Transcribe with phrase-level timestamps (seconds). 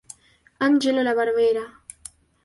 [0.59, 1.65] Angelo La Barbera